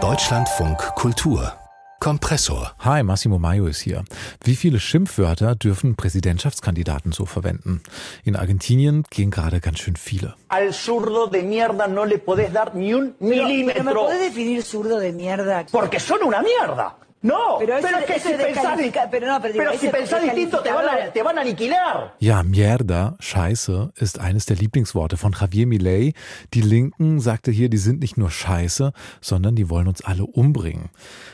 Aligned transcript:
Deutschlandfunk 0.00 0.78
Kultur 0.94 1.52
Kompressor. 1.98 2.72
Hi, 2.78 3.02
Massimo 3.02 3.40
Maio 3.40 3.66
ist 3.66 3.80
hier. 3.80 4.04
Wie 4.44 4.54
viele 4.54 4.78
Schimpfwörter 4.78 5.56
dürfen 5.56 5.96
Präsidentschaftskandidaten 5.96 7.10
so 7.10 7.26
verwenden? 7.26 7.82
In 8.22 8.36
Argentinien 8.36 9.02
gehen 9.10 9.32
gerade 9.32 9.58
ganz 9.58 9.80
schön 9.80 9.96
viele. 9.96 10.36
Al 10.48 10.72
zurdo 10.72 11.26
de 11.26 11.42
mierda 11.42 11.88
no 11.88 12.04
le 12.04 12.18
podés 12.18 12.52
dar 12.52 12.72
ni 12.72 12.94
un 12.94 13.16
milímetro. 13.18 13.82
¿Me 13.82 13.92
puedes 13.92 14.20
definir 14.20 14.62
zurdo 14.62 15.00
de 15.00 15.12
mierda? 15.12 15.64
Porque 15.72 15.98
son 15.98 16.22
una 16.24 16.40
mierda. 16.40 16.96
No, 17.20 17.56
Pero 17.58 17.74
pero, 17.82 17.88
eso- 17.88 17.98
es 17.98 18.04
que 18.06 18.20
si 18.20 18.34
pensás, 18.34 18.78
pero 19.10 19.26
no, 19.26 19.40
pero 19.42 19.52
digo, 19.52 19.64
pero 19.66 19.78
si 19.78 19.88
pensás 19.88 20.22
distinto 20.22 20.60
te 20.60 20.70
van, 20.72 20.84
a, 20.86 21.10
te 21.12 21.22
van 21.22 21.36
a 21.36 21.40
aniquilar. 21.40 22.14
Ja, 22.20 22.44
Mierda, 22.44 23.16
Scheiße, 23.18 23.92
ist 23.96 24.20
eines 24.20 24.46
der 24.46 24.56
Lieblingsworte 24.56 25.16
von 25.16 25.32
Javier 25.32 25.66
Milei. 25.66 26.12
Die 26.54 26.60
Linken 26.60 27.18
sagte 27.18 27.50
hier, 27.50 27.68
die 27.68 27.76
sind 27.78 27.98
nicht 28.00 28.16
nur 28.18 28.30
Scheiße, 28.30 28.92
sondern 29.20 29.56
die 29.56 29.68
wollen 29.68 29.88
uns 29.88 30.02
alle 30.04 30.24
umbringen. 30.26 30.90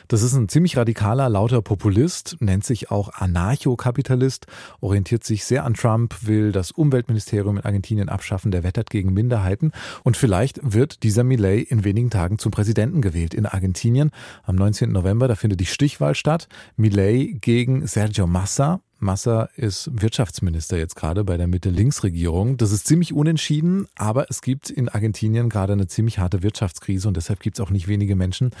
Das 0.07 0.23
ist 0.23 0.33
ein 0.33 0.49
ziemlich 0.49 0.75
radikaler, 0.75 1.29
lauter 1.29 1.61
Populist, 1.61 2.37
nennt 2.39 2.63
sich 2.65 2.89
auch 2.89 3.09
Anarchokapitalist, 3.13 4.47
orientiert 4.81 5.23
sich 5.23 5.45
sehr 5.45 5.65
an 5.65 5.73
Trump, 5.73 6.15
will 6.21 6.51
das 6.51 6.71
Umweltministerium 6.71 7.57
in 7.57 7.63
Argentinien 7.63 8.09
abschaffen, 8.09 8.51
der 8.51 8.63
wettert 8.63 8.89
gegen 8.89 9.13
Minderheiten 9.13 9.71
und 10.03 10.17
vielleicht 10.17 10.59
wird 10.63 11.03
dieser 11.03 11.23
Milei 11.23 11.57
in 11.59 11.83
wenigen 11.83 12.09
Tagen 12.09 12.37
zum 12.39 12.51
Präsidenten 12.51 13.01
gewählt 13.01 13.33
in 13.33 13.45
Argentinien. 13.45 14.11
Am 14.43 14.55
19. 14.55 14.91
November, 14.91 15.27
da 15.27 15.35
findet 15.35 15.59
die 15.59 15.65
Stichwahl 15.75 16.15
statt. 16.15 16.47
Milei 16.75 17.35
gegen 17.39 17.85
Sergio 17.85 18.25
Massa. 18.25 18.81
Massa 18.97 19.49
ist 19.55 19.89
Wirtschaftsminister 19.91 20.77
jetzt 20.77 20.95
gerade 20.95 21.23
bei 21.23 21.37
der 21.37 21.47
Mitte-Links-Regierung. 21.47 22.57
Das 22.57 22.71
ist 22.71 22.87
ziemlich 22.87 23.13
unentschieden, 23.13 23.87
aber 23.95 24.29
es 24.29 24.41
gibt 24.41 24.69
in 24.69 24.89
Argentinien 24.89 25.49
gerade 25.49 25.73
eine 25.73 25.87
ziemlich 25.87 26.19
harte 26.19 26.43
Wirtschaftskrise 26.43 27.07
und 27.07 27.17
deshalb 27.17 27.39
gibt 27.39 27.59
es 27.59 27.65
auch 27.65 27.69
nicht 27.69 27.87
wenige 27.87 28.15
Menschen, 28.15 28.51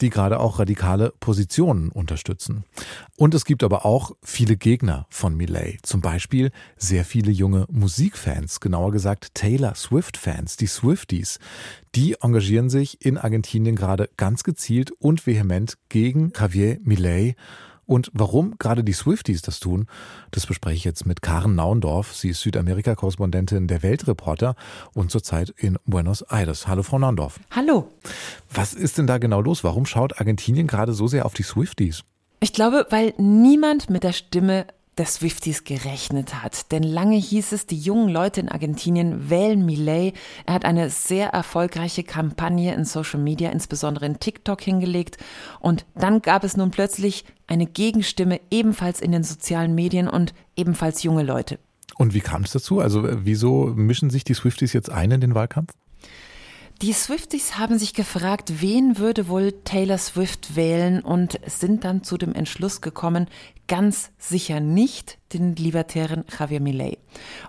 die 0.00 0.10
gerade 0.10 0.40
auch 0.40 0.58
radikale 0.58 1.12
Positionen 1.20 1.90
unterstützen. 1.90 2.64
Und 3.16 3.34
es 3.34 3.44
gibt 3.44 3.64
aber 3.64 3.84
auch 3.84 4.12
viele 4.22 4.56
Gegner 4.56 5.06
von 5.10 5.36
Millet. 5.36 5.78
Zum 5.84 6.00
Beispiel 6.00 6.50
sehr 6.76 7.04
viele 7.04 7.30
junge 7.30 7.66
Musikfans, 7.70 8.60
genauer 8.60 8.92
gesagt 8.92 9.34
Taylor 9.34 9.74
Swift-Fans, 9.74 10.56
die 10.56 10.66
Swifties. 10.66 11.38
Die 11.94 12.16
engagieren 12.20 12.70
sich 12.70 13.04
in 13.04 13.18
Argentinien 13.18 13.74
gerade 13.74 14.10
ganz 14.16 14.44
gezielt 14.44 14.92
und 14.92 15.26
vehement 15.26 15.78
gegen 15.88 16.32
Javier 16.38 16.78
Millet. 16.82 17.36
Und 17.88 18.10
warum 18.12 18.54
gerade 18.58 18.84
die 18.84 18.92
Swifties 18.92 19.40
das 19.40 19.60
tun, 19.60 19.86
das 20.30 20.44
bespreche 20.44 20.76
ich 20.76 20.84
jetzt 20.84 21.06
mit 21.06 21.22
Karen 21.22 21.54
Naundorf. 21.54 22.14
Sie 22.14 22.28
ist 22.28 22.42
Südamerika-Korrespondentin 22.42 23.66
der 23.66 23.82
Weltreporter 23.82 24.56
und 24.92 25.10
zurzeit 25.10 25.54
in 25.56 25.78
Buenos 25.86 26.20
Aires. 26.20 26.68
Hallo, 26.68 26.82
Frau 26.82 26.98
Naundorf. 26.98 27.40
Hallo. 27.50 27.90
Was 28.52 28.74
ist 28.74 28.98
denn 28.98 29.06
da 29.06 29.16
genau 29.16 29.40
los? 29.40 29.64
Warum 29.64 29.86
schaut 29.86 30.20
Argentinien 30.20 30.66
gerade 30.66 30.92
so 30.92 31.06
sehr 31.06 31.24
auf 31.24 31.32
die 31.32 31.42
Swifties? 31.42 32.04
Ich 32.40 32.52
glaube, 32.52 32.86
weil 32.90 33.14
niemand 33.16 33.88
mit 33.88 34.04
der 34.04 34.12
Stimme 34.12 34.66
der 34.98 35.06
Swifties 35.06 35.64
gerechnet 35.64 36.42
hat. 36.42 36.72
Denn 36.72 36.82
lange 36.82 37.16
hieß 37.16 37.52
es, 37.52 37.66
die 37.66 37.78
jungen 37.78 38.08
Leute 38.08 38.40
in 38.40 38.48
Argentinien 38.48 39.30
wählen 39.30 39.64
Millet. 39.64 40.14
Er 40.46 40.54
hat 40.54 40.64
eine 40.64 40.90
sehr 40.90 41.28
erfolgreiche 41.28 42.04
Kampagne 42.04 42.74
in 42.74 42.84
Social 42.84 43.20
Media, 43.20 43.50
insbesondere 43.50 44.06
in 44.06 44.20
TikTok 44.20 44.60
hingelegt. 44.60 45.18
Und 45.60 45.86
dann 45.94 46.20
gab 46.22 46.44
es 46.44 46.56
nun 46.56 46.70
plötzlich 46.70 47.24
eine 47.46 47.66
Gegenstimme, 47.66 48.40
ebenfalls 48.50 49.00
in 49.00 49.12
den 49.12 49.24
sozialen 49.24 49.74
Medien 49.74 50.08
und 50.08 50.34
ebenfalls 50.56 51.02
junge 51.02 51.22
Leute. 51.22 51.58
Und 51.96 52.14
wie 52.14 52.20
kam 52.20 52.42
es 52.42 52.52
dazu? 52.52 52.80
Also 52.80 53.06
äh, 53.06 53.24
wieso 53.24 53.72
mischen 53.74 54.10
sich 54.10 54.24
die 54.24 54.34
Swifties 54.34 54.72
jetzt 54.72 54.90
ein 54.90 55.10
in 55.10 55.20
den 55.20 55.34
Wahlkampf? 55.34 55.72
Die 56.80 56.92
Swifties 56.92 57.58
haben 57.58 57.76
sich 57.76 57.92
gefragt, 57.92 58.60
wen 58.60 58.98
würde 58.98 59.26
wohl 59.26 59.50
Taylor 59.64 59.98
Swift 59.98 60.54
wählen 60.54 61.00
und 61.00 61.40
sind 61.44 61.82
dann 61.82 62.04
zu 62.04 62.16
dem 62.16 62.32
Entschluss 62.32 62.80
gekommen, 62.80 63.26
ganz 63.66 64.12
sicher 64.16 64.60
nicht 64.60 65.18
den 65.32 65.56
libertären 65.56 66.24
Javier 66.38 66.60
Millet. 66.60 66.98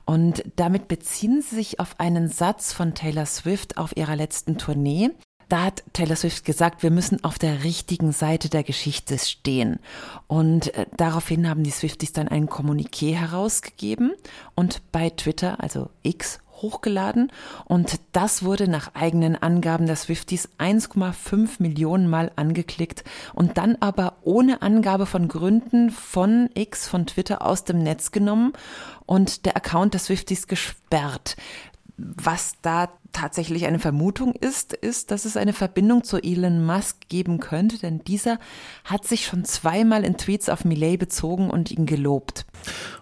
Und 0.03 0.43
damit 0.55 0.87
beziehen 0.87 1.43
sie 1.43 1.57
sich 1.57 1.79
auf 1.79 1.99
einen 1.99 2.27
Satz 2.27 2.73
von 2.73 2.95
Taylor 2.95 3.27
Swift 3.27 3.77
auf 3.77 3.95
ihrer 3.95 4.15
letzten 4.15 4.57
Tournee. 4.57 5.11
Da 5.47 5.65
hat 5.65 5.83
Taylor 5.93 6.15
Swift 6.15 6.43
gesagt, 6.43 6.81
wir 6.81 6.89
müssen 6.89 7.23
auf 7.23 7.37
der 7.37 7.63
richtigen 7.63 8.11
Seite 8.11 8.49
der 8.49 8.63
Geschichte 8.63 9.19
stehen. 9.19 9.79
Und 10.25 10.73
äh, 10.73 10.87
daraufhin 10.97 11.47
haben 11.47 11.61
die 11.61 11.71
Swifties 11.71 12.13
dann 12.13 12.29
ein 12.29 12.49
Kommuniqué 12.49 13.13
herausgegeben 13.13 14.13
und 14.55 14.81
bei 14.91 15.11
Twitter, 15.11 15.59
also 15.61 15.91
X, 16.01 16.39
hochgeladen 16.61 17.31
und 17.65 17.99
das 18.11 18.43
wurde 18.43 18.67
nach 18.67 18.95
eigenen 18.95 19.35
Angaben 19.35 19.85
der 19.85 19.95
Swifties 19.95 20.49
1,5 20.57 21.55
Millionen 21.59 22.09
Mal 22.09 22.31
angeklickt 22.35 23.03
und 23.33 23.57
dann 23.57 23.77
aber 23.79 24.17
ohne 24.21 24.61
Angabe 24.61 25.05
von 25.05 25.27
Gründen 25.27 25.89
von 25.89 26.49
X, 26.53 26.87
von 26.87 27.05
Twitter 27.05 27.45
aus 27.45 27.63
dem 27.63 27.79
Netz 27.79 28.11
genommen 28.11 28.53
und 29.05 29.45
der 29.45 29.57
Account 29.57 29.93
der 29.93 30.01
Swifties 30.01 30.47
gesperrt. 30.47 31.35
Was 32.15 32.53
da 32.61 32.89
tatsächlich 33.11 33.65
eine 33.65 33.79
Vermutung 33.79 34.33
ist, 34.33 34.73
ist, 34.73 35.11
dass 35.11 35.25
es 35.25 35.35
eine 35.35 35.53
Verbindung 35.53 36.03
zu 36.03 36.17
Elon 36.17 36.65
Musk 36.65 37.09
geben 37.09 37.39
könnte, 37.39 37.79
denn 37.79 38.03
dieser 38.03 38.39
hat 38.83 39.05
sich 39.05 39.25
schon 39.25 39.45
zweimal 39.45 40.03
in 40.03 40.17
Tweets 40.17 40.49
auf 40.49 40.65
Millet 40.65 40.99
bezogen 40.99 41.49
und 41.49 41.71
ihn 41.71 41.85
gelobt. 41.85 42.45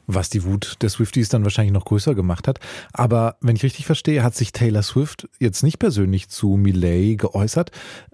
Was 0.06 0.30
die 0.30 0.44
Wut 0.44 0.78
der 0.82 0.90
Swifties 0.90 1.30
dann 1.30 1.44
wahrscheinlich 1.44 1.74
noch 1.74 1.86
größer 1.86 2.16
gemacht 2.16 2.48
hat. 2.48 2.60
Aber 2.94 3.36
wenn 3.42 3.56
ich 3.56 3.64
richtig 3.64 3.86
verstehe, 3.86 4.24
hat 4.24 4.36
sich 4.36 4.52
Taylor 4.52 4.84
Swift 4.84 5.28
jetzt 5.40 5.64
nicht 5.64 5.80
persönlich 5.80 6.30
zu 6.30 6.56
Millet 6.56 7.20
geäußert. 7.20 7.72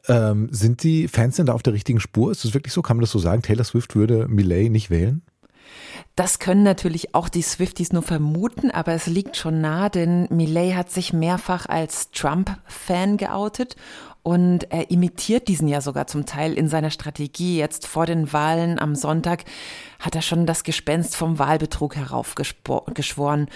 Ähm, 0.08 0.50
sind 0.52 0.84
die 0.84 1.08
Fans 1.08 1.36
denn 1.36 1.46
da 1.46 1.54
auf 1.54 1.64
der 1.64 1.74
richtigen 1.74 2.00
Spur? 2.00 2.32
Ist 2.32 2.46
es 2.46 2.54
wirklich 2.54 2.74
so? 2.74 2.82
Kann 2.82 2.98
man 2.98 3.02
das 3.02 3.12
so 3.12 3.20
sagen? 3.20 3.42
Taylor 3.42 3.64
Swift 3.64 3.96
würde 3.96 4.28
Millet 4.28 4.72
nicht 4.72 4.90
wählen? 4.90 5.22
Das 6.16 6.38
können 6.38 6.62
natürlich 6.62 7.16
auch 7.16 7.28
die 7.28 7.41
Swifties 7.41 7.91
nur 7.91 8.03
vermuten, 8.03 8.69
aber 8.69 8.94
es 8.94 9.07
liegt 9.07 9.35
schon 9.35 9.62
nah, 9.62 9.90
denn 9.90 10.28
Millet 10.29 10.75
hat 10.75 10.91
sich 10.91 11.12
mehrfach 11.12 11.66
als 11.66 12.12
Trump-Fan 12.12 13.18
geoutet 13.18 13.75
und 14.23 14.72
er 14.72 14.89
imitiert 14.89 15.50
diesen 15.50 15.67
ja 15.67 15.81
sogar 15.81 16.07
zum 16.07 16.25
Teil 16.25 16.53
in 16.53 16.69
seiner 16.69 16.91
Strategie. 16.91 17.57
Jetzt 17.57 17.85
vor 17.85 18.06
den 18.06 18.31
Wahlen 18.31 18.79
am 18.79 18.95
Sonntag 18.95 19.44
hat 20.00 20.16
er 20.16 20.22
schon 20.22 20.45
das 20.45 20.63
Gespenst 20.63 21.17
vom 21.17 21.39
Wahlbetrug 21.39 21.97
heraufgeschworen. 21.97 23.47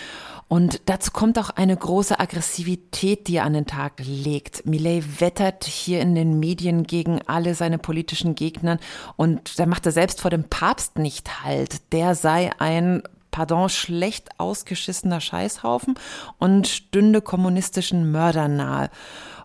Und 0.50 0.81
dazu 0.85 1.11
kommt 1.11 1.39
auch 1.39 1.50
eine 1.51 1.75
große 1.75 2.19
Aggressivität, 2.19 3.28
die 3.29 3.38
er 3.38 3.45
an 3.45 3.53
den 3.53 3.66
Tag 3.66 3.94
legt. 4.05 4.66
Millet 4.66 5.22
wettert 5.22 5.63
hier 5.63 6.01
in 6.01 6.16
den 6.16 6.38
Medien 6.39 6.84
gegen 6.84 7.22
alle 7.28 7.55
seine 7.55 7.78
politischen 7.78 8.35
Gegner 8.35 8.78
und 9.16 9.59
da 9.59 9.66
macht 9.66 9.85
er 9.85 9.94
selbst 9.94 10.22
vor 10.22 10.31
dem 10.31 10.44
Papst 10.44 10.99
nicht 10.99 11.44
halt. 11.44 11.94
Der 11.94 12.13
sei 12.13 12.51
ein 12.59 13.03
pardon, 13.38 13.70
schlecht 13.70 14.30
ausgeschissener 14.40 15.22
Scheißhaufen 15.22 15.94
und 16.40 16.68
stünde 16.68 17.22
kommunistischen 17.22 18.12
Mördern 18.12 18.56
nahe. 18.56 18.90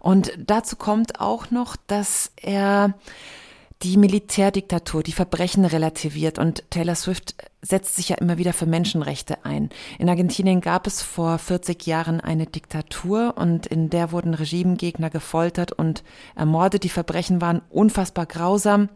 Und 0.00 0.32
dazu 0.38 0.76
kommt 0.76 1.20
auch 1.20 1.50
noch, 1.50 1.76
dass 1.76 2.32
er 2.40 2.94
die 3.82 3.98
Militärdiktatur, 3.98 5.02
die 5.02 5.12
Verbrechen 5.12 5.66
relativiert 5.66 6.38
und 6.38 6.64
Taylor 6.70 6.94
Swift 6.94 7.34
setzt 7.60 7.96
sich 7.96 8.08
ja 8.08 8.16
immer 8.16 8.38
wieder 8.38 8.54
für 8.54 8.64
Menschenrechte 8.64 9.44
ein. 9.44 9.68
In 9.98 10.08
Argentinien 10.08 10.62
gab 10.62 10.86
es 10.86 11.02
vor 11.02 11.36
40 11.36 11.86
Jahren 11.86 12.22
eine 12.22 12.46
Diktatur 12.46 13.34
und 13.36 13.66
in 13.66 13.90
der 13.90 14.10
wurden 14.10 14.32
Regimegegner 14.32 15.10
gefoltert 15.10 15.72
und 15.72 16.02
ermordet. 16.34 16.84
Die 16.84 16.88
Verbrechen 16.88 17.42
waren 17.42 17.60
unfassbar 17.68 18.24
grausam. 18.24 18.88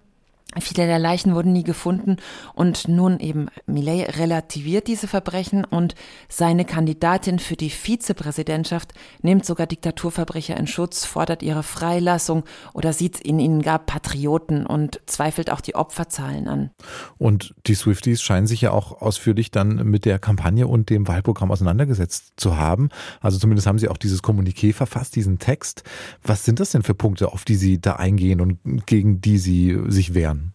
Viele 0.60 0.86
der 0.86 0.98
Leichen 1.00 1.34
wurden 1.34 1.52
nie 1.52 1.64
gefunden 1.64 2.16
und 2.54 2.88
nun 2.88 3.18
eben 3.18 3.48
Millet 3.66 4.16
relativiert 4.18 4.86
diese 4.86 5.08
Verbrechen 5.08 5.64
und 5.64 5.94
seine 6.28 6.64
Kandidatin 6.64 7.40
für 7.40 7.56
die 7.56 7.68
Vizepräsidentschaft 7.68 8.94
nimmt 9.22 9.44
sogar 9.44 9.66
Diktaturverbrecher 9.66 10.56
in 10.56 10.66
Schutz, 10.66 11.04
fordert 11.04 11.42
ihre 11.42 11.64
Freilassung 11.64 12.44
oder 12.74 12.92
sieht 12.92 13.20
in 13.20 13.38
ihnen 13.38 13.60
gar 13.60 13.80
Patrioten 13.80 14.66
und 14.66 15.00
zweifelt 15.06 15.50
auch 15.50 15.60
die 15.60 15.74
Opferzahlen 15.74 16.46
an. 16.46 16.70
Und 17.18 17.54
die 17.66 17.74
Swifties 17.74 18.22
scheinen 18.22 18.46
sich 18.46 18.60
ja 18.60 18.70
auch 18.70 19.02
ausführlich 19.02 19.50
dann 19.50 19.84
mit 19.84 20.04
der 20.04 20.18
Kampagne 20.18 20.68
und 20.68 20.90
dem 20.90 21.08
Wahlprogramm 21.08 21.50
auseinandergesetzt 21.50 22.34
zu 22.36 22.56
haben. 22.56 22.88
Also 23.20 23.38
zumindest 23.38 23.66
haben 23.66 23.78
sie 23.78 23.88
auch 23.88 23.98
dieses 23.98 24.22
Kommuniqué 24.22 24.72
verfasst, 24.72 25.16
diesen 25.16 25.38
Text. 25.38 25.82
Was 26.22 26.44
sind 26.44 26.60
das 26.60 26.70
denn 26.70 26.84
für 26.84 26.94
Punkte, 26.94 27.32
auf 27.32 27.44
die 27.44 27.56
sie 27.56 27.80
da 27.80 27.94
eingehen 27.94 28.40
und 28.40 28.86
gegen 28.86 29.20
die 29.20 29.38
sie 29.38 29.78
sich 29.88 30.14
wehren? 30.14 30.45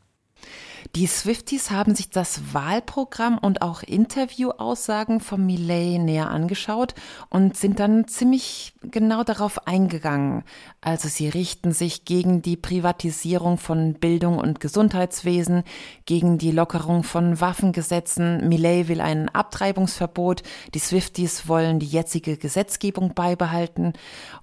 Die 0.93 1.07
Swifties 1.07 1.71
haben 1.71 1.95
sich 1.95 2.09
das 2.09 2.53
Wahlprogramm 2.53 3.37
und 3.37 3.61
auch 3.61 3.81
Interviewaussagen 3.81 5.21
von 5.21 5.45
Millet 5.45 6.01
näher 6.01 6.29
angeschaut 6.29 6.95
und 7.29 7.55
sind 7.55 7.79
dann 7.79 8.09
ziemlich 8.09 8.73
genau 8.81 9.23
darauf 9.23 9.67
eingegangen. 9.67 10.43
Also 10.81 11.07
sie 11.07 11.29
richten 11.29 11.71
sich 11.71 12.03
gegen 12.03 12.41
die 12.41 12.57
Privatisierung 12.57 13.57
von 13.57 13.93
Bildung 13.93 14.37
und 14.37 14.59
Gesundheitswesen, 14.59 15.63
gegen 16.05 16.37
die 16.37 16.51
Lockerung 16.51 17.03
von 17.03 17.39
Waffengesetzen. 17.39 18.49
Millet 18.49 18.89
will 18.89 18.99
ein 18.99 19.29
Abtreibungsverbot. 19.29 20.43
Die 20.73 20.79
Swifties 20.79 21.47
wollen 21.47 21.79
die 21.79 21.87
jetzige 21.87 22.35
Gesetzgebung 22.35 23.13
beibehalten. 23.13 23.93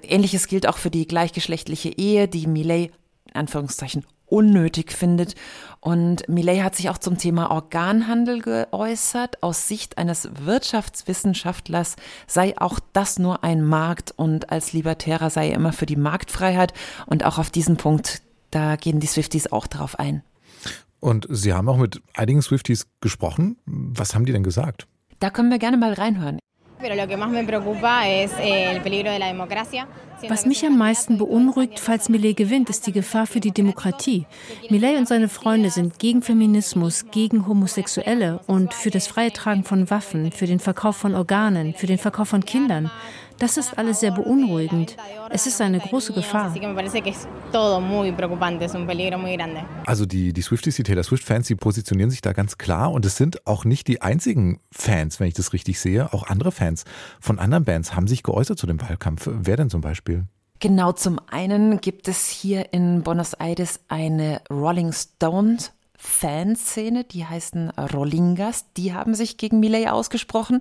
Ähnliches 0.01 0.49
gilt 0.49 0.67
auch 0.67 0.79
für 0.79 0.91
die 0.91 1.07
gleichgeschlechtliche 1.07 1.91
Ehe, 1.91 2.27
die 2.27 2.47
Millet 2.47 2.91
Anführungszeichen 3.35 4.07
unnötig 4.29 4.93
findet. 4.93 5.35
Und 5.81 6.29
Millet 6.29 6.63
hat 6.63 6.75
sich 6.75 6.91
auch 6.91 6.99
zum 6.99 7.19
Thema 7.19 7.51
Organhandel 7.51 8.43
geäußert. 8.43 9.43
Aus 9.43 9.69
Sicht 9.69 9.99
eines 9.99 10.29
Wirtschaftswissenschaftlers 10.45 11.97
sei 12.27 12.59
auch 12.59 12.81
das 12.93 13.19
nur 13.19 13.45
ein 13.45 13.65
Markt 13.65 14.13
und 14.17 14.51
als 14.51 14.73
Libertärer 14.73 15.31
sei 15.31 15.51
er 15.51 15.57
immer 15.57 15.73
für 15.73 15.87
die 15.87 15.97
Marktfreiheit. 15.97 16.73
Und 17.07 17.25
auch 17.25 17.39
auf 17.39 17.51
diesen 17.51 17.77
Punkt, 17.77 18.23
da 18.51 18.77
gehen 18.77 19.01
die 19.01 19.07
Swifties 19.07 19.53
auch 19.53 19.67
drauf 19.67 19.99
ein. 19.99 20.23
Und 21.01 21.27
Sie 21.31 21.53
haben 21.53 21.69
auch 21.69 21.77
mit 21.77 22.03
einigen 22.15 22.43
Swifties 22.43 22.89
gesprochen. 23.01 23.57
Was 23.67 24.15
haben 24.15 24.25
die 24.25 24.33
denn 24.33 24.43
gesagt? 24.43 24.87
Da 25.21 25.31
können 25.31 25.51
wir 25.51 25.59
gerne 25.59 25.77
mal 25.77 25.93
reinhören. 25.93 26.39
Was 30.29 30.47
mich 30.47 30.65
am 30.65 30.79
meisten 30.79 31.19
beunruhigt, 31.19 31.81
falls 31.81 32.09
Millet 32.09 32.37
gewinnt, 32.37 32.71
ist 32.71 32.87
die 32.87 32.93
Gefahr 32.93 33.27
für 33.27 33.41
die 33.41 33.51
Demokratie. 33.51 34.27
Millet 34.69 34.99
und 34.99 35.09
seine 35.09 35.29
Freunde 35.29 35.71
sind 35.71 35.99
gegen 35.99 36.23
Feminismus, 36.23 37.07
gegen 37.11 37.47
Homosexuelle 37.47 38.41
und 38.47 38.75
für 38.75 38.91
das 38.91 39.07
freie 39.07 39.33
Tragen 39.33 39.65
von 39.65 39.91
Waffen, 39.91 40.33
für 40.33 40.47
den 40.47 40.61
Verkauf 40.61 40.97
von 40.97 41.15
Organen, 41.15 41.75
für 41.75 41.87
den 41.87 41.99
Verkauf 41.99 42.29
von 42.29 42.45
Kindern. 42.45 42.91
Das 43.39 43.57
ist 43.57 43.79
alles 43.79 44.01
sehr 44.01 44.11
beunruhigend. 44.11 44.97
Es 45.31 45.47
ist 45.47 45.61
eine 45.61 45.79
große 45.79 46.13
Gefahr. 46.13 46.55
Also 49.87 50.07
die, 50.07 50.33
die 50.33 50.43
Swifties, 50.43 50.77
die 50.77 50.83
Taylor 50.83 51.05
Swift-Fans, 51.05 51.47
die 51.47 51.55
positionieren 51.55 52.11
sich 52.11 52.21
da 52.21 52.33
ganz 52.33 52.59
klar 52.59 52.91
und 52.91 53.05
es 53.05 53.17
sind 53.17 53.47
auch 53.47 53.65
nicht 53.65 53.87
die 53.87 54.03
einzigen 54.03 54.61
Fans, 54.73 55.21
wenn 55.21 55.29
ich 55.29 55.35
das 55.35 55.53
richtig 55.53 55.79
sehe. 55.79 56.13
Auch 56.13 56.27
andere 56.27 56.51
Fans 56.51 56.85
von 57.21 57.39
anderen 57.39 57.65
Bands 57.65 57.95
haben 57.95 58.09
sich 58.09 58.23
geäußert 58.23 58.59
zu 58.59 58.67
dem 58.67 58.81
Wahlkampf. 58.81 59.29
Wer 59.33 59.57
denn 59.57 59.71
zum 59.71 59.81
Beispiel? 59.81 60.25
Genau, 60.61 60.91
zum 60.91 61.21
einen 61.31 61.81
gibt 61.81 62.09
es 62.09 62.27
hier 62.27 62.73
in 62.73 63.03
Buenos 63.03 63.35
Aires 63.35 63.79
eine 63.87 64.41
Rolling 64.51 64.93
Stones 64.93 65.73
Fanszene, 65.99 67.05
die 67.05 67.27
heißen 67.27 67.71
Rollingas, 67.71 68.67
die 68.77 68.95
haben 68.95 69.15
sich 69.15 69.37
gegen 69.37 69.61
Millet 69.61 69.89
ausgesprochen. 69.89 70.61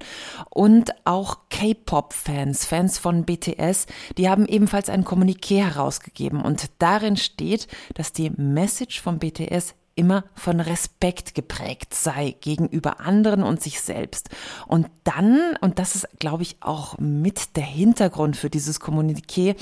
Und 0.50 0.94
auch 1.06 1.38
K-Pop-Fans, 1.50 2.66
Fans 2.66 2.98
von 2.98 3.24
BTS, 3.24 3.86
die 4.18 4.30
haben 4.30 4.46
ebenfalls 4.48 4.90
ein 4.90 5.06
Kommuniqué 5.06 5.64
herausgegeben. 5.64 6.42
Und 6.42 6.66
darin 6.80 7.18
steht, 7.18 7.68
dass 7.94 8.12
die 8.12 8.32
Message 8.32 9.00
von 9.00 9.20
BTS 9.20 9.76
immer 9.98 10.24
von 10.36 10.60
Respekt 10.60 11.36
geprägt 11.36 11.94
sei 11.94 12.36
gegenüber 12.40 13.00
anderen 13.00 13.44
und 13.44 13.62
sich 13.62 13.82
selbst. 13.82 14.30
Und 14.68 14.88
dann, 15.04 15.58
und 15.62 15.80
das 15.80 15.96
ist, 15.96 16.08
glaube 16.20 16.44
ich, 16.44 16.58
auch 16.62 16.98
mit 17.00 17.56
der 17.56 17.66
Hintergrund 17.66 18.38
für 18.38 18.50
dieses 18.50 18.80
Kommuniqué, 18.80 19.56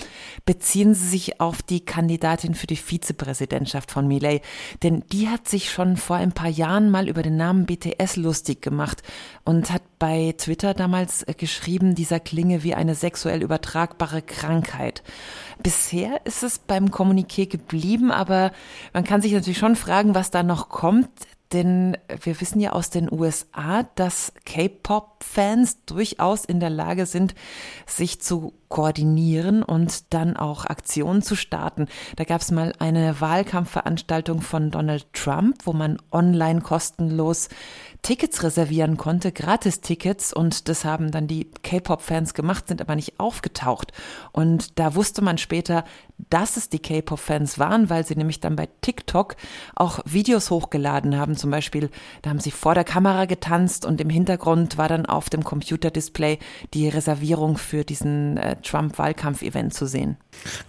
beziehen 0.45 0.93
sie 0.93 1.07
sich 1.07 1.39
auf 1.39 1.61
die 1.61 1.83
Kandidatin 1.83 2.53
für 2.53 2.67
die 2.67 2.75
Vizepräsidentschaft 2.75 3.91
von 3.91 4.07
Millet. 4.07 4.43
Denn 4.83 5.03
die 5.11 5.29
hat 5.29 5.47
sich 5.47 5.71
schon 5.71 5.97
vor 5.97 6.17
ein 6.17 6.33
paar 6.33 6.49
Jahren 6.49 6.91
mal 6.91 7.07
über 7.07 7.23
den 7.23 7.37
Namen 7.37 7.65
BTS 7.65 8.17
lustig 8.17 8.61
gemacht 8.61 9.01
und 9.45 9.71
hat 9.71 9.81
bei 9.99 10.35
Twitter 10.37 10.73
damals 10.73 11.23
äh, 11.23 11.33
geschrieben, 11.33 11.95
dieser 11.95 12.19
klinge 12.19 12.63
wie 12.63 12.75
eine 12.75 12.95
sexuell 12.95 13.41
übertragbare 13.41 14.21
Krankheit. 14.21 15.03
Bisher 15.61 16.25
ist 16.25 16.43
es 16.43 16.59
beim 16.59 16.91
Kommuniqué 16.91 17.47
geblieben, 17.47 18.11
aber 18.11 18.51
man 18.93 19.03
kann 19.03 19.21
sich 19.21 19.31
natürlich 19.31 19.57
schon 19.57 19.75
fragen, 19.75 20.15
was 20.15 20.31
da 20.31 20.43
noch 20.43 20.69
kommt. 20.69 21.09
Denn 21.53 21.95
wir 22.21 22.41
wissen 22.41 22.59
ja 22.59 22.71
aus 22.71 22.89
den 22.89 23.11
USA, 23.11 23.83
dass 23.95 24.33
K-Pop-Fans 24.45 25.85
durchaus 25.85 26.43
in 26.43 26.59
der 26.59 26.71
Lage 26.71 27.05
sind, 27.05 27.35
sich 27.85 28.19
zu 28.19 28.53
koordinieren 28.69 29.63
und 29.63 30.13
dann 30.13 30.35
auch 30.37 30.65
Aktionen 30.65 31.21
zu 31.21 31.35
starten. 31.35 31.87
Da 32.15 32.23
gab 32.23 32.41
es 32.41 32.51
mal 32.51 32.73
eine 32.79 33.19
Wahlkampfveranstaltung 33.21 34.41
von 34.41 34.71
Donald 34.71 35.11
Trump, 35.13 35.65
wo 35.65 35.73
man 35.73 35.97
online 36.11 36.61
kostenlos 36.61 37.49
Tickets 38.05 38.43
reservieren 38.43 38.97
konnte, 38.97 39.31
Gratis-Tickets 39.31 40.31
und 40.31 40.69
das 40.69 40.85
haben 40.85 41.09
dann 41.09 41.25
die 41.25 41.45
K-Pop-Fans 41.45 42.35
gemacht, 42.35 42.67
sind 42.67 42.79
aber 42.79 42.95
nicht 42.95 43.19
aufgetaucht. 43.19 43.93
Und 44.31 44.77
da 44.77 44.93
wusste 44.93 45.23
man 45.23 45.39
später, 45.39 45.85
dass 46.29 46.55
es 46.55 46.69
die 46.69 46.77
K-Pop-Fans 46.77 47.57
waren, 47.57 47.89
weil 47.89 48.05
sie 48.05 48.15
nämlich 48.15 48.39
dann 48.39 48.55
bei 48.55 48.69
TikTok 48.81 49.35
auch 49.73 50.01
Videos 50.05 50.51
hochgeladen 50.51 51.17
haben. 51.17 51.35
Zum 51.35 51.49
Beispiel, 51.49 51.89
da 52.21 52.29
haben 52.29 52.39
sie 52.39 52.51
vor 52.51 52.75
der 52.75 52.83
Kamera 52.83 53.25
getanzt 53.25 53.87
und 53.87 53.99
im 53.99 54.11
Hintergrund 54.11 54.77
war 54.77 54.87
dann 54.87 55.07
auf 55.07 55.31
dem 55.31 55.43
Computerdisplay 55.43 56.37
die 56.75 56.87
Reservierung 56.87 57.57
für 57.57 57.83
diesen 57.83 58.37
äh, 58.37 58.54
Trump-Wahlkampf-Event 58.61 59.73
zu 59.73 59.85
sehen. 59.85 60.17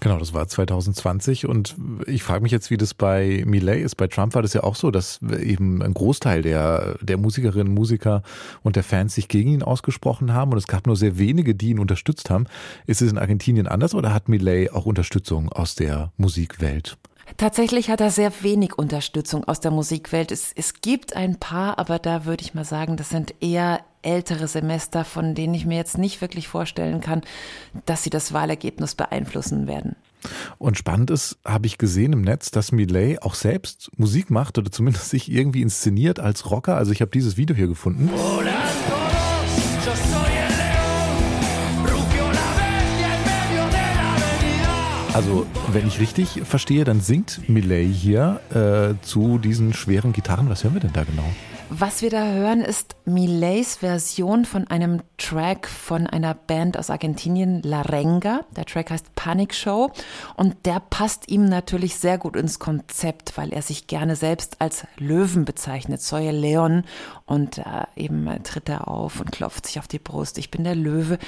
Genau, 0.00 0.18
das 0.18 0.32
war 0.32 0.46
2020 0.46 1.46
und 1.46 1.76
ich 2.06 2.22
frage 2.22 2.42
mich 2.42 2.52
jetzt, 2.52 2.70
wie 2.70 2.76
das 2.76 2.94
bei 2.94 3.42
Millet 3.46 3.82
ist. 3.82 3.96
Bei 3.96 4.06
Trump 4.06 4.34
war 4.34 4.42
das 4.42 4.52
ja 4.52 4.62
auch 4.62 4.76
so, 4.76 4.90
dass 4.90 5.20
eben 5.22 5.82
ein 5.82 5.94
Großteil 5.94 6.42
der, 6.42 6.96
der 7.00 7.18
Musikerinnen, 7.18 7.72
Musiker 7.72 8.22
und 8.62 8.76
der 8.76 8.84
Fans 8.84 9.14
sich 9.14 9.28
gegen 9.28 9.50
ihn 9.50 9.62
ausgesprochen 9.62 10.32
haben 10.32 10.52
und 10.52 10.58
es 10.58 10.66
gab 10.66 10.86
nur 10.86 10.96
sehr 10.96 11.18
wenige, 11.18 11.54
die 11.54 11.70
ihn 11.70 11.78
unterstützt 11.78 12.30
haben. 12.30 12.46
Ist 12.86 13.02
es 13.02 13.10
in 13.10 13.18
Argentinien 13.18 13.66
anders 13.66 13.94
oder 13.94 14.12
hat 14.12 14.28
Millet 14.28 14.72
auch 14.72 14.86
Unterstützung 14.86 15.50
aus 15.50 15.74
der 15.74 16.12
Musikwelt? 16.16 16.96
Tatsächlich 17.36 17.90
hat 17.90 18.00
er 18.00 18.10
sehr 18.10 18.32
wenig 18.42 18.78
Unterstützung 18.78 19.44
aus 19.44 19.60
der 19.60 19.70
Musikwelt. 19.70 20.32
Es, 20.32 20.52
es 20.54 20.80
gibt 20.80 21.14
ein 21.16 21.38
paar, 21.38 21.78
aber 21.78 21.98
da 21.98 22.24
würde 22.24 22.42
ich 22.42 22.54
mal 22.54 22.64
sagen, 22.64 22.96
das 22.96 23.10
sind 23.10 23.34
eher 23.40 23.80
ältere 24.00 24.48
Semester, 24.48 25.04
von 25.04 25.34
denen 25.34 25.52
ich 25.52 25.66
mir 25.66 25.76
jetzt 25.76 25.98
nicht 25.98 26.20
wirklich 26.20 26.48
vorstellen 26.48 27.00
kann, 27.00 27.22
dass 27.84 28.04
sie 28.04 28.10
das 28.10 28.32
Wahlergebnis 28.32 28.94
beeinflussen 28.94 29.66
werden. 29.66 29.96
Und 30.58 30.78
spannend 30.78 31.10
ist, 31.10 31.38
habe 31.44 31.66
ich 31.66 31.76
gesehen 31.76 32.12
im 32.12 32.22
Netz, 32.22 32.50
dass 32.50 32.72
Millet 32.72 33.22
auch 33.22 33.34
selbst 33.34 33.90
Musik 33.96 34.30
macht 34.30 34.58
oder 34.58 34.72
zumindest 34.72 35.10
sich 35.10 35.30
irgendwie 35.30 35.62
inszeniert 35.62 36.18
als 36.20 36.50
Rocker. 36.50 36.76
Also 36.76 36.92
ich 36.92 37.00
habe 37.00 37.10
dieses 37.10 37.36
Video 37.36 37.54
hier 37.54 37.68
gefunden. 37.68 38.10
Also, 45.16 45.46
wenn 45.72 45.88
ich 45.88 45.98
richtig 45.98 46.42
verstehe, 46.44 46.84
dann 46.84 47.00
singt 47.00 47.48
Millet 47.48 47.90
hier 47.90 48.38
äh, 48.50 49.02
zu 49.02 49.38
diesen 49.38 49.72
schweren 49.72 50.12
Gitarren. 50.12 50.50
Was 50.50 50.62
hören 50.62 50.74
wir 50.74 50.82
denn 50.82 50.92
da 50.92 51.04
genau? 51.04 51.24
Was 51.70 52.00
wir 52.00 52.10
da 52.10 52.24
hören, 52.24 52.60
ist 52.60 52.94
Millets 53.06 53.76
Version 53.76 54.44
von 54.44 54.68
einem 54.68 55.00
Track 55.18 55.66
von 55.68 56.06
einer 56.06 56.34
Band 56.34 56.78
aus 56.78 56.90
Argentinien, 56.90 57.60
La 57.62 57.80
Renga. 57.80 58.42
Der 58.54 58.66
Track 58.66 58.90
heißt 58.90 59.14
Panic 59.16 59.52
Show 59.52 59.90
und 60.36 60.54
der 60.64 60.80
passt 60.80 61.28
ihm 61.28 61.46
natürlich 61.46 61.96
sehr 61.96 62.18
gut 62.18 62.36
ins 62.36 62.58
Konzept, 62.58 63.37
weil 63.37 63.52
er 63.52 63.62
sich 63.62 63.88
gerne 63.88 64.14
selbst 64.14 64.61
als 64.61 64.87
Löwen 64.99 65.44
bezeichnet, 65.44 66.02
Soy 66.02 66.30
Leon 66.30 66.85
und 67.26 67.59
äh, 67.59 67.64
eben 67.97 68.28
tritt 68.45 68.68
er 68.68 68.88
auf 68.88 69.21
und 69.21 69.33
klopft 69.33 69.66
sich 69.66 69.78
auf 69.78 69.88
die 69.88 69.99
Brust. 69.99 70.38
Ich 70.38 70.50
bin 70.50 70.64
der 70.64 70.76
Löwe. 70.76 71.18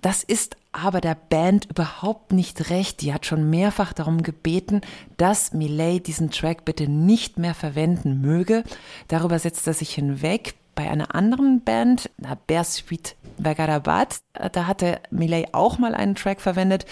Das 0.00 0.22
ist 0.22 0.56
aber 0.72 1.00
der 1.00 1.16
Band 1.16 1.66
überhaupt 1.68 2.32
nicht 2.32 2.70
recht. 2.70 3.00
Die 3.00 3.12
hat 3.12 3.26
schon 3.26 3.50
mehrfach 3.50 3.92
darum 3.92 4.22
gebeten, 4.22 4.80
dass 5.16 5.52
Millet 5.52 6.06
diesen 6.06 6.30
Track 6.30 6.64
bitte 6.64 6.88
nicht 6.88 7.38
mehr 7.38 7.54
verwenden 7.54 8.20
möge. 8.20 8.62
Darüber 9.08 9.38
setzt 9.38 9.66
er 9.66 9.74
sich 9.74 9.92
hinweg. 9.92 10.54
Bei 10.76 10.88
einer 10.88 11.14
anderen 11.14 11.62
Band, 11.62 12.10
Bear 12.46 12.64
Sweet 12.64 13.16
Bagarabat, 13.38 14.20
da 14.52 14.66
hatte 14.66 15.00
Millet 15.10 15.52
auch 15.52 15.78
mal 15.78 15.94
einen 15.94 16.14
Track 16.14 16.40
verwendet. 16.40 16.86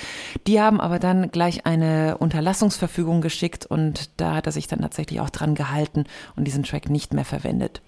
Die 0.46 0.60
haben 0.60 0.80
aber 0.80 0.98
dann 0.98 1.30
gleich 1.30 1.64
eine 1.64 2.18
Unterlassungsverfügung 2.18 3.20
geschickt 3.20 3.66
und 3.66 4.10
da 4.20 4.34
hat 4.34 4.46
er 4.46 4.52
sich 4.52 4.66
dann 4.66 4.80
tatsächlich 4.80 5.20
auch 5.20 5.30
dran 5.30 5.54
gehalten 5.54 6.04
und 6.34 6.44
diesen 6.44 6.64
Track 6.64 6.90
nicht 6.90 7.14
mehr 7.14 7.24
verwendet. 7.24 7.80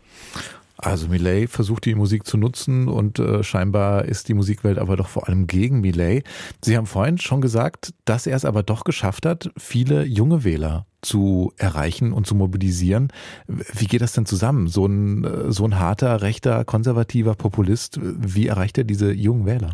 Also 0.83 1.09
Millet 1.09 1.51
versucht 1.51 1.85
die 1.85 1.95
Musik 1.95 2.27
zu 2.27 2.39
nutzen 2.39 2.89
und 2.89 3.19
äh, 3.19 3.43
scheinbar 3.43 4.07
ist 4.07 4.29
die 4.29 4.35
Musikwelt 4.35 4.79
aber 4.79 4.97
doch 4.97 5.09
vor 5.09 5.29
allem 5.29 5.47
gegen 5.47 5.83
Millet. 5.83 6.25
Sie 6.65 6.77
haben 6.77 6.87
vorhin 6.87 7.19
schon 7.19 7.43
gesagt, 7.43 7.93
dass 8.07 8.27
er 8.27 8.35
es 8.35 8.47
aber 8.47 8.63
doch 8.63 8.85
geschafft 8.85 9.27
hat, 9.27 9.51
viele 9.59 10.05
junge 10.05 10.43
Wähler 10.43 10.87
zu 11.03 11.53
erreichen 11.59 12.13
und 12.13 12.27
zu 12.27 12.35
mobilisieren. 12.35 13.09
Wie 13.47 13.87
geht 13.87 14.01
das 14.01 14.13
denn 14.13 14.25
zusammen? 14.25 14.69
So 14.69 14.87
ein, 14.87 15.25
äh, 15.25 15.53
so 15.53 15.67
ein 15.67 15.79
harter, 15.79 16.23
rechter, 16.23 16.65
konservativer 16.65 17.35
Populist, 17.35 17.99
wie 18.01 18.47
erreicht 18.47 18.79
er 18.79 18.85
diese 18.85 19.13
jungen 19.13 19.45
Wähler? 19.45 19.73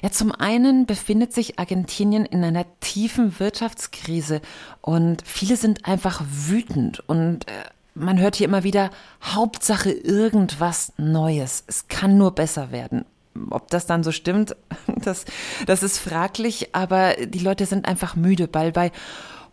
Ja, 0.00 0.10
zum 0.12 0.30
einen 0.30 0.86
befindet 0.86 1.32
sich 1.32 1.58
Argentinien 1.58 2.24
in 2.24 2.44
einer 2.44 2.64
tiefen 2.78 3.40
Wirtschaftskrise 3.40 4.40
und 4.80 5.22
viele 5.26 5.56
sind 5.56 5.86
einfach 5.86 6.22
wütend 6.30 7.02
und 7.08 7.48
äh, 7.48 7.64
man 7.96 8.18
hört 8.18 8.36
hier 8.36 8.46
immer 8.46 8.62
wieder, 8.62 8.90
Hauptsache 9.22 9.90
irgendwas 9.90 10.92
Neues. 10.98 11.64
Es 11.66 11.88
kann 11.88 12.18
nur 12.18 12.32
besser 12.32 12.70
werden. 12.70 13.04
Ob 13.50 13.68
das 13.68 13.86
dann 13.86 14.04
so 14.04 14.12
stimmt, 14.12 14.54
das, 14.86 15.24
das 15.66 15.82
ist 15.82 15.98
fraglich, 15.98 16.74
aber 16.74 17.14
die 17.14 17.38
Leute 17.38 17.66
sind 17.66 17.88
einfach 17.88 18.14
müde, 18.14 18.48
weil 18.52 18.72
bei 18.72 18.92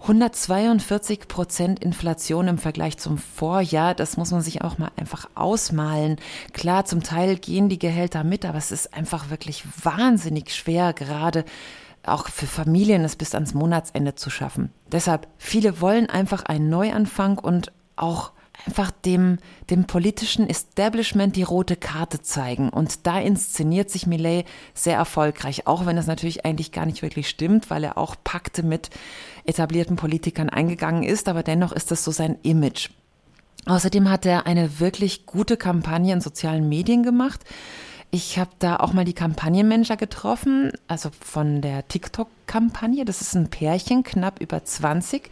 142 0.02 1.30
Prozent 1.30 1.82
Inflation 1.82 2.50
im 2.50 2.58
Vergleich 2.58 2.98
zum 2.98 3.18
Vorjahr, 3.18 3.96
das 3.96 4.18
muss 4.18 4.32
man 4.32 4.42
sich 4.42 4.62
auch 4.62 4.78
mal 4.78 4.92
einfach 4.98 5.30
ausmalen. 5.34 6.18
Klar, 6.52 6.84
zum 6.84 7.04
Teil 7.04 7.38
gehen 7.38 7.70
die 7.70 7.80
Gehälter 7.80 8.26
mit, 8.26 8.44
aber 8.44 8.58
es 8.58 8.74
ist 8.74 8.94
einfach 8.94 9.30
wirklich 9.30 9.64
wahnsinnig 9.82 10.54
schwer, 10.54 10.92
gerade 10.92 11.46
auch 12.06 12.28
für 12.28 12.48
Familien 12.48 13.06
es 13.06 13.16
bis 13.16 13.34
ans 13.34 13.54
Monatsende 13.54 14.16
zu 14.16 14.30
schaffen. 14.30 14.72
Deshalb, 14.92 15.30
viele 15.38 15.80
wollen 15.80 16.10
einfach 16.10 16.44
einen 16.44 16.70
Neuanfang 16.70 17.40
und 17.40 17.72
auch 17.96 18.32
einfach 18.66 18.92
dem, 18.92 19.40
dem 19.70 19.86
politischen 19.86 20.50
Establishment 20.50 21.36
die 21.36 21.44
rote 21.44 21.76
Karte 21.76 22.22
zeigen. 22.22 22.70
Und 22.70 23.06
da 23.08 23.20
inszeniert 23.20 23.90
sich 23.90 24.08
Millet 24.08 24.46
sehr 24.74 24.96
erfolgreich, 24.96 25.68
auch 25.68 25.86
wenn 25.86 25.98
es 25.98 26.08
natürlich 26.08 26.46
eigentlich 26.46 26.72
gar 26.72 26.86
nicht 26.86 27.02
wirklich 27.02 27.28
stimmt, 27.28 27.70
weil 27.70 27.84
er 27.84 27.98
auch 27.98 28.16
Pakte 28.24 28.64
mit 28.64 28.90
etablierten 29.46 29.96
Politikern 29.96 30.50
eingegangen 30.50 31.04
ist, 31.04 31.28
aber 31.28 31.44
dennoch 31.44 31.72
ist 31.72 31.92
das 31.92 32.04
so 32.04 32.12
sein 32.12 32.38
Image. 32.44 32.90
Außerdem 33.66 34.10
hat 34.10 34.26
er 34.26 34.46
eine 34.46 34.80
wirklich 34.80 35.26
gute 35.26 35.58
Kampagne 35.58 36.14
in 36.14 36.22
sozialen 36.22 36.68
Medien 36.68 37.04
gemacht. 37.04 37.42
Ich 38.16 38.38
habe 38.38 38.52
da 38.60 38.76
auch 38.76 38.94
mal 38.94 39.06
die 39.06 39.14
Kampagnenmanager 39.16 39.98
getroffen, 39.98 40.72
also 40.88 41.10
von 41.20 41.62
der 41.62 41.88
TikTok-Kampagne. 41.88 43.06
Das 43.06 43.22
ist 43.22 43.34
ein 43.36 43.50
Pärchen, 43.50 44.04
knapp 44.04 44.40
über 44.40 44.64
20. 44.64 45.32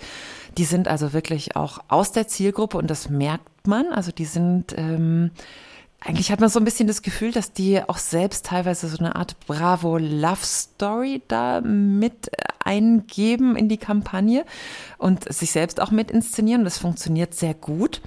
Die 0.57 0.63
sind 0.63 0.88
also 0.88 1.13
wirklich 1.13 1.55
auch 1.55 1.77
aus 1.89 2.11
der 2.11 2.27
Zielgruppe 2.27 2.79
und 2.79 2.89
das 2.89 3.07
merkt 3.07 3.67
man. 3.67 3.93
Also 3.93 4.11
die 4.11 4.25
sind, 4.25 4.73
ähm, 4.75 5.29
eigentlich 6.03 6.31
hat 6.31 6.39
man 6.39 6.50
so 6.50 6.60
ein 6.60 6.65
bisschen 6.65 6.88
das 6.88 7.03
Gefühl, 7.03 7.31
dass 7.31 7.53
die 7.53 7.79
auch 7.88 8.00
selbst 8.00 8.48
teilweise 8.48 8.88
so 8.88 8.98
eine 8.98 9.15
Art 9.15 9.39
Bravo 9.46 10.00
Love 10.00 10.43
Story 10.43 11.22
da 11.27 11.62
mit 11.62 12.31
eingeben 12.63 13.55
in 13.55 13.70
die 13.70 13.77
Kampagne 13.77 14.43
und 14.98 15.31
sich 15.31 15.51
selbst 15.51 15.79
auch 15.79 15.91
mit 15.91 16.10
inszenieren. 16.10 16.63
Das 16.63 16.79
funktioniert 16.79 17.36
sehr 17.36 17.53
gut. 17.53 18.01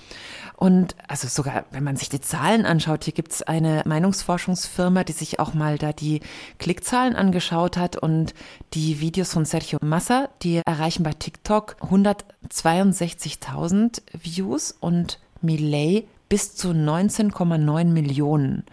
Und 0.57 0.97
also 1.09 1.29
sogar, 1.29 1.67
wenn 1.71 1.85
man 1.85 1.97
sich 1.97 2.09
die 2.09 2.21
Zahlen 2.21 2.67
anschaut, 2.67 3.05
hier 3.05 3.13
gibt 3.13 3.31
es 3.33 3.43
eine 3.43 3.83
Meinungsforschungsfirma, 3.87 5.05
die 5.05 5.13
sich 5.13 5.39
auch 5.39 5.55
mal 5.55 5.79
da 5.79 5.93
die 5.93 6.19
Klickzahlen 6.59 7.15
angeschaut 7.15 7.77
hat 7.77 7.97
und 7.97 8.35
die 8.73 8.99
Videos 9.01 9.33
von 9.33 9.45
Sergio 9.45 9.79
Massa, 9.83 10.31
die 10.43 10.63
erreichen 10.65 11.05
bei 11.05 11.13
TikTok 11.13 11.77
162.000 11.81 14.03
Views 14.13 14.77
und 14.81 15.21
Millet 15.43 16.09
bis 16.29 16.55
zu 16.55 16.71
19,9 16.71 17.85
Millionen. 17.87 18.65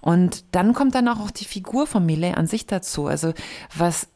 Und 0.00 0.44
dann 0.52 0.74
kommt 0.74 0.94
dann 0.94 1.08
auch 1.08 1.30
die 1.30 1.44
Figur 1.44 1.86
von 1.86 2.04
Millet 2.04 2.36
an 2.36 2.46
sich 2.46 2.66
dazu. 2.66 3.06
Also 3.06 3.32
was 3.76 4.08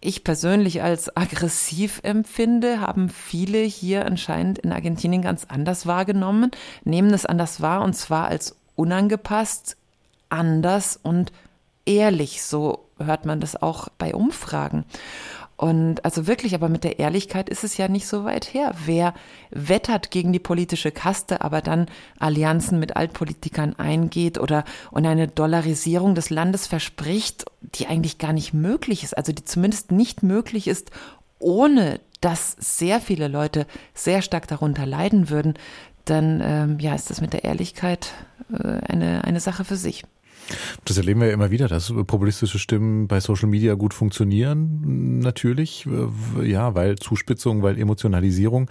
ich 0.00 0.24
persönlich 0.24 0.82
als 0.82 1.16
aggressiv 1.16 2.00
empfinde, 2.02 2.80
haben 2.80 3.08
viele 3.08 3.58
hier 3.58 4.06
anscheinend 4.06 4.58
in 4.58 4.72
Argentinien 4.72 5.22
ganz 5.22 5.46
anders 5.48 5.86
wahrgenommen, 5.86 6.50
nehmen 6.84 7.12
es 7.12 7.26
anders 7.26 7.60
wahr 7.60 7.82
und 7.82 7.94
zwar 7.94 8.26
als 8.26 8.56
unangepasst, 8.76 9.76
anders 10.28 10.98
und 11.02 11.32
ehrlich. 11.84 12.42
So 12.42 12.86
hört 12.98 13.26
man 13.26 13.40
das 13.40 13.60
auch 13.60 13.88
bei 13.98 14.14
Umfragen. 14.14 14.84
Und 15.60 16.06
also 16.06 16.26
wirklich, 16.26 16.54
aber 16.54 16.70
mit 16.70 16.84
der 16.84 17.00
Ehrlichkeit 17.00 17.50
ist 17.50 17.64
es 17.64 17.76
ja 17.76 17.86
nicht 17.86 18.06
so 18.06 18.24
weit 18.24 18.54
her. 18.54 18.74
Wer 18.86 19.12
wettert 19.50 20.10
gegen 20.10 20.32
die 20.32 20.38
politische 20.38 20.90
Kaste, 20.90 21.42
aber 21.42 21.60
dann 21.60 21.84
Allianzen 22.18 22.78
mit 22.78 22.96
Altpolitikern 22.96 23.78
eingeht 23.78 24.38
oder 24.38 24.64
und 24.90 25.04
eine 25.04 25.28
Dollarisierung 25.28 26.14
des 26.14 26.30
Landes 26.30 26.66
verspricht, 26.66 27.44
die 27.60 27.88
eigentlich 27.88 28.16
gar 28.16 28.32
nicht 28.32 28.54
möglich 28.54 29.04
ist, 29.04 29.14
also 29.14 29.32
die 29.32 29.44
zumindest 29.44 29.92
nicht 29.92 30.22
möglich 30.22 30.66
ist, 30.66 30.92
ohne 31.38 32.00
dass 32.22 32.56
sehr 32.58 32.98
viele 32.98 33.28
Leute 33.28 33.66
sehr 33.92 34.22
stark 34.22 34.48
darunter 34.48 34.86
leiden 34.86 35.28
würden, 35.28 35.58
dann 36.06 36.40
ähm, 36.42 36.78
ja, 36.80 36.94
ist 36.94 37.10
das 37.10 37.20
mit 37.20 37.34
der 37.34 37.44
Ehrlichkeit 37.44 38.14
äh, 38.50 38.80
eine, 38.88 39.24
eine 39.24 39.40
Sache 39.40 39.66
für 39.66 39.76
sich. 39.76 40.04
Das 40.84 40.96
erleben 40.96 41.20
wir 41.20 41.28
ja 41.28 41.34
immer 41.34 41.50
wieder, 41.50 41.68
dass 41.68 41.92
populistische 42.06 42.58
Stimmen 42.58 43.06
bei 43.06 43.20
Social 43.20 43.48
Media 43.48 43.74
gut 43.74 43.94
funktionieren, 43.94 45.18
natürlich, 45.20 45.86
ja, 46.42 46.74
weil 46.74 46.96
Zuspitzung, 46.96 47.62
weil 47.62 47.78
Emotionalisierung. 47.78 48.70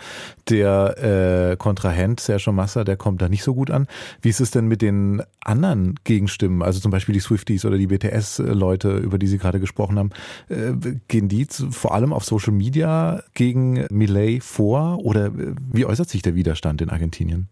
Der 0.50 1.52
äh, 1.52 1.58
Kontrahent 1.58 2.20
Sergio 2.20 2.52
Massa, 2.52 2.84
der 2.84 2.98
kommt 2.98 3.22
da 3.22 3.30
nicht 3.30 3.44
so 3.44 3.54
gut 3.54 3.72
an. 3.72 3.88
Wie 4.22 4.30
ist 4.30 4.42
es 4.42 4.52
denn 4.52 4.68
mit 4.68 4.82
den 4.82 5.22
anderen 5.42 5.96
Gegenstimmen, 6.04 6.62
also 6.62 6.80
zum 6.80 6.92
Beispiel 6.92 7.14
die 7.14 7.22
Swifties 7.22 7.66
oder 7.66 7.78
die 7.78 7.88
BTS-Leute, 7.88 8.98
über 8.98 9.18
die 9.18 9.28
Sie 9.28 9.38
gerade 9.38 9.60
gesprochen 9.60 9.98
haben, 9.98 10.10
äh, 10.50 10.74
gehen 11.08 11.30
die 11.30 11.48
vor 11.50 11.94
allem 11.94 12.14
auf 12.14 12.26
Social 12.26 12.54
Media 12.54 13.24
gegen 13.34 13.86
Millet 13.90 14.44
vor 14.44 15.00
oder 15.04 15.28
äh, 15.28 15.56
wie 15.72 15.86
äußert 15.86 16.10
sich 16.10 16.22
der 16.22 16.36
Widerstand 16.36 16.82
in 16.82 16.90
Argentinien? 16.90 17.48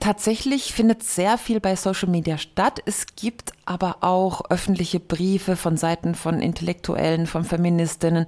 Tatsächlich 0.00 0.72
findet 0.72 1.02
sehr 1.02 1.38
viel 1.38 1.60
bei 1.60 1.76
Social 1.76 2.08
Media 2.08 2.38
statt. 2.38 2.80
Es 2.86 3.06
gibt 3.16 3.52
aber 3.64 3.98
auch 4.00 4.50
öffentliche 4.50 5.00
Briefe 5.00 5.56
von 5.56 5.76
Seiten 5.76 6.14
von 6.14 6.40
Intellektuellen, 6.40 7.26
von 7.26 7.44
Feministinnen 7.44 8.26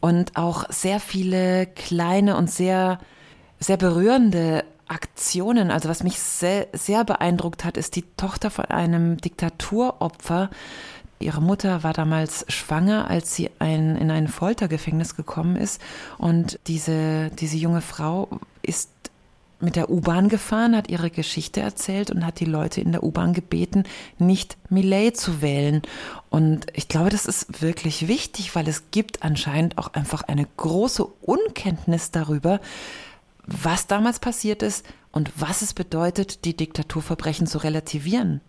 und 0.00 0.36
auch 0.36 0.64
sehr 0.70 1.00
viele 1.00 1.66
kleine 1.66 2.36
und 2.36 2.50
sehr, 2.50 2.98
sehr 3.60 3.76
berührende 3.76 4.64
Aktionen. 4.88 5.70
Also 5.70 5.88
was 5.88 6.02
mich 6.02 6.18
sehr, 6.18 6.68
sehr 6.72 7.04
beeindruckt 7.04 7.64
hat, 7.64 7.76
ist 7.76 7.96
die 7.96 8.04
Tochter 8.16 8.50
von 8.50 8.66
einem 8.66 9.18
Diktaturopfer. 9.18 10.50
Ihre 11.20 11.42
Mutter 11.42 11.82
war 11.82 11.92
damals 11.92 12.46
schwanger, 12.48 13.10
als 13.10 13.34
sie 13.34 13.50
ein, 13.58 13.96
in 13.96 14.10
ein 14.10 14.28
Foltergefängnis 14.28 15.16
gekommen 15.16 15.56
ist. 15.56 15.80
Und 16.16 16.60
diese, 16.68 17.30
diese 17.30 17.56
junge 17.56 17.80
Frau 17.80 18.28
ist 18.62 18.90
mit 19.60 19.76
der 19.76 19.90
U-Bahn 19.90 20.28
gefahren, 20.28 20.76
hat 20.76 20.88
ihre 20.88 21.10
Geschichte 21.10 21.60
erzählt 21.60 22.10
und 22.10 22.24
hat 22.24 22.40
die 22.40 22.44
Leute 22.44 22.80
in 22.80 22.92
der 22.92 23.02
U-Bahn 23.02 23.32
gebeten, 23.32 23.84
nicht 24.18 24.56
Millet 24.70 25.16
zu 25.16 25.42
wählen. 25.42 25.82
Und 26.30 26.66
ich 26.74 26.88
glaube, 26.88 27.10
das 27.10 27.26
ist 27.26 27.60
wirklich 27.60 28.06
wichtig, 28.06 28.54
weil 28.54 28.68
es 28.68 28.90
gibt 28.90 29.22
anscheinend 29.22 29.78
auch 29.78 29.94
einfach 29.94 30.22
eine 30.22 30.46
große 30.56 31.04
Unkenntnis 31.04 32.10
darüber, 32.10 32.60
was 33.46 33.86
damals 33.86 34.20
passiert 34.20 34.62
ist 34.62 34.86
und 35.10 35.32
was 35.36 35.62
es 35.62 35.74
bedeutet, 35.74 36.44
die 36.44 36.56
Diktaturverbrechen 36.56 37.46
zu 37.46 37.58
relativieren. 37.58 38.40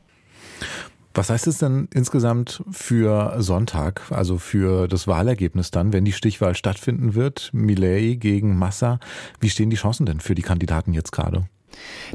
Was 1.19 1.29
heißt 1.29 1.47
es 1.47 1.57
denn 1.57 1.89
insgesamt 1.93 2.63
für 2.71 3.35
Sonntag, 3.39 4.03
also 4.09 4.37
für 4.37 4.87
das 4.87 5.05
Wahlergebnis 5.05 5.69
dann, 5.69 5.91
wenn 5.91 6.05
die 6.05 6.13
Stichwahl 6.13 6.55
stattfinden 6.55 7.13
wird? 7.13 7.49
Millet 7.51 8.21
gegen 8.21 8.57
Massa. 8.57 9.01
Wie 9.41 9.49
stehen 9.49 9.69
die 9.69 9.75
Chancen 9.75 10.05
denn 10.05 10.21
für 10.21 10.33
die 10.33 10.43
Kandidaten 10.43 10.93
jetzt 10.93 11.11
gerade? 11.11 11.49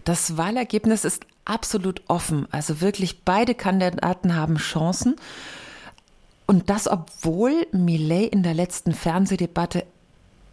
Das 0.06 0.38
Wahlergebnis 0.38 1.04
ist 1.04 1.26
absolut 1.44 2.00
offen. 2.08 2.48
Also 2.50 2.80
wirklich 2.80 3.24
beide 3.26 3.54
Kandidaten 3.54 4.36
haben 4.36 4.56
Chancen. 4.56 5.16
Und 6.46 6.70
das, 6.70 6.88
obwohl 6.88 7.66
Millet 7.72 8.32
in 8.32 8.42
der 8.42 8.54
letzten 8.54 8.94
Fernsehdebatte 8.94 9.84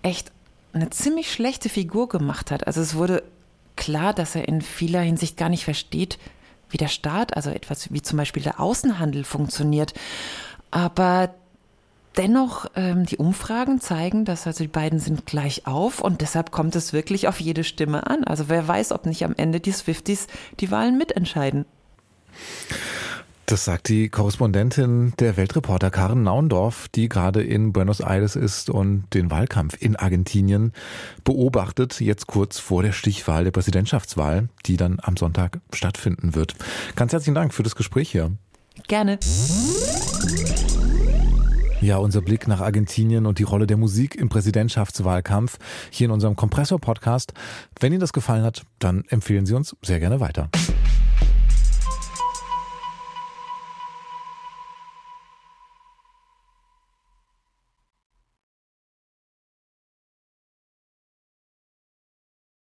echt 0.02 0.30
eine 0.74 0.90
ziemlich 0.90 1.32
schlechte 1.32 1.70
Figur 1.70 2.10
gemacht 2.10 2.52
hat. 2.52 2.68
Also 2.68 2.82
es 2.82 2.96
wurde 2.96 3.24
klar, 3.78 4.12
dass 4.14 4.36
er 4.36 4.50
in 4.50 4.62
vieler 4.62 5.00
Hinsicht 5.00 5.38
gar 5.38 5.48
nicht 5.48 5.64
versteht, 5.64 6.20
wie 6.72 6.78
der 6.78 6.88
Staat, 6.88 7.36
also 7.36 7.50
etwas 7.50 7.92
wie 7.94 8.02
zum 8.02 8.18
Beispiel 8.18 8.44
der 8.44 8.60
Außenhandel 8.60 9.24
funktioniert. 9.24 9.94
Aber 10.72 11.34
Dennoch, 12.18 12.66
ähm, 12.76 13.06
die 13.06 13.16
Umfragen 13.16 13.80
zeigen, 13.80 14.26
dass 14.26 14.46
also 14.46 14.66
die 14.66 14.68
beiden 14.68 15.00
sind 15.00 15.26
gleich 15.26 15.66
auf 15.66 16.02
und 16.02 16.20
deshalb 16.20 16.52
kommt 16.52 16.76
es 16.76 16.92
wirklich 16.92 17.30
auf 17.30 17.40
jede 17.40 17.64
Stimme 17.64 18.06
an. 18.08 18.26
Also 18.26 18.50
wer 18.50 18.68
weiß, 18.68 18.92
ob 18.92 19.06
nicht 19.06 19.24
am 19.24 19.34
Ende 19.38 19.62
die 19.62 19.72
Swifties 19.72 20.28
die 20.60 20.72
Wahlen 20.72 20.98
mitentscheiden. 20.98 21.66
Das 23.46 23.66
sagt 23.66 23.90
die 23.90 24.08
Korrespondentin 24.08 25.14
der 25.20 25.36
Weltreporter 25.36 25.92
Karen 25.92 26.24
Naundorf, 26.24 26.88
die 26.90 27.10
gerade 27.10 27.44
in 27.44 27.74
Buenos 27.74 28.00
Aires 28.00 28.38
ist 28.38 28.70
und 28.70 29.06
den 29.14 29.30
Wahlkampf 29.30 29.76
in 29.80 29.98
Argentinien 29.98 30.72
beobachtet, 31.24 32.00
jetzt 32.00 32.28
kurz 32.28 32.60
vor 32.60 32.82
der 32.82 32.94
Stichwahl 32.94 33.44
der 33.44 33.52
Präsidentschaftswahl, 33.52 34.48
die 34.66 34.78
dann 34.78 35.00
am 35.02 35.18
Sonntag 35.18 35.60
stattfinden 35.74 36.34
wird. 36.34 36.56
Ganz 36.96 37.12
herzlichen 37.12 37.36
Dank 37.36 37.54
für 37.54 37.64
das 37.64 37.76
Gespräch 37.76 38.10
hier. 38.10 38.32
Gerne. 38.88 39.20
Ja, 41.82 41.98
unser 41.98 42.22
Blick 42.22 42.48
nach 42.48 42.62
Argentinien 42.62 43.26
und 43.26 43.40
die 43.40 43.44
Rolle 43.44 43.66
der 43.66 43.76
Musik 43.76 44.16
im 44.16 44.30
Präsidentschaftswahlkampf 44.30 45.58
hier 45.90 46.06
in 46.06 46.12
unserem 46.12 46.36
Kompressor-Podcast. 46.36 47.34
Wenn 47.80 47.92
Ihnen 47.92 48.00
das 48.00 48.14
gefallen 48.14 48.44
hat, 48.44 48.62
dann 48.78 49.04
empfehlen 49.10 49.48
Sie 49.48 49.56
uns 49.56 49.76
sehr 49.82 50.00
gerne 50.00 50.20
weiter. 50.20 50.50